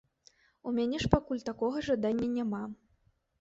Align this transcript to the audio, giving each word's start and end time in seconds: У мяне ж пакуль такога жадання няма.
У 0.71 0.71
мяне 0.77 0.97
ж 1.03 1.09
пакуль 1.15 1.43
такога 1.49 1.85
жадання 1.89 2.27
няма. 2.39 2.63